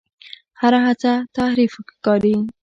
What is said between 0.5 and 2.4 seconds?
هر هڅه تحریف ښکاري.